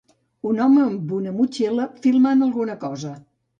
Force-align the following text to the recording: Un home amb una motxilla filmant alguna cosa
Un 0.51 0.61
home 0.65 0.79
amb 0.85 1.13
una 1.17 1.35
motxilla 1.37 1.87
filmant 2.07 2.43
alguna 2.49 2.81
cosa 2.89 3.15